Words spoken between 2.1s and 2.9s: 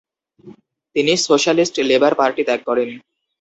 Party ত্যাগ করেন।